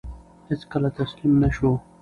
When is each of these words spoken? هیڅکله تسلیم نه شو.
هیڅکله 0.49 0.89
تسلیم 0.97 1.33
نه 1.41 1.49
شو. 1.55 1.71